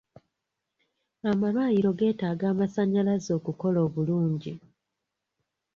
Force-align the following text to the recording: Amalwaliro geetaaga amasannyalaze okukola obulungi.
Amalwaliro 1.31 1.89
geetaaga 1.99 2.45
amasannyalaze 2.53 3.31
okukola 3.39 3.79
obulungi. 3.87 4.53